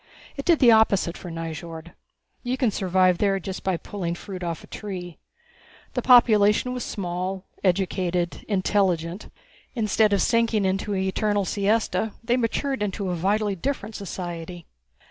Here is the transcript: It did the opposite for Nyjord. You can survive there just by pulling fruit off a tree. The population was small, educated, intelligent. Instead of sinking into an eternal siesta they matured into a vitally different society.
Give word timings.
It 0.35 0.45
did 0.45 0.57
the 0.57 0.71
opposite 0.71 1.15
for 1.15 1.29
Nyjord. 1.29 1.91
You 2.41 2.57
can 2.57 2.71
survive 2.71 3.19
there 3.19 3.39
just 3.39 3.63
by 3.63 3.77
pulling 3.77 4.15
fruit 4.15 4.41
off 4.43 4.63
a 4.63 4.65
tree. 4.67 5.19
The 5.93 6.01
population 6.01 6.73
was 6.73 6.83
small, 6.83 7.45
educated, 7.63 8.43
intelligent. 8.47 9.29
Instead 9.75 10.11
of 10.11 10.23
sinking 10.23 10.65
into 10.65 10.95
an 10.95 11.01
eternal 11.03 11.45
siesta 11.45 12.13
they 12.23 12.35
matured 12.35 12.81
into 12.81 13.11
a 13.11 13.15
vitally 13.15 13.55
different 13.55 13.93
society. 13.93 14.65